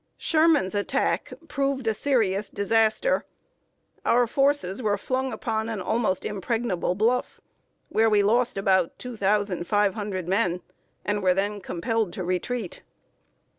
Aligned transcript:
Sherman's 0.17 0.73
attack 0.73 1.31
proved 1.47 1.85
a 1.85 1.93
serious 1.93 2.49
disaster. 2.49 3.23
Our 4.03 4.25
forces 4.25 4.81
were 4.81 4.97
flung 4.97 5.31
upon 5.31 5.69
an 5.69 5.79
almost 5.79 6.25
impregnable 6.25 6.95
bluff, 6.95 7.39
where 7.89 8.09
we 8.09 8.23
lost 8.23 8.57
about 8.57 8.97
two 8.97 9.15
thousand 9.15 9.67
five 9.67 9.93
hundred 9.93 10.27
men, 10.27 10.61
and 11.05 11.21
were 11.21 11.35
then 11.35 11.61
compelled 11.61 12.13
to 12.13 12.23
retreat. 12.23 12.81